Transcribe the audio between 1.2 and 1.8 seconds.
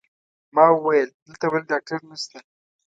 دلته بل